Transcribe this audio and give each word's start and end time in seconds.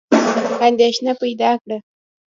اندېښنه 0.67 1.11
پیدا 1.21 1.51
کړه. 1.61 1.77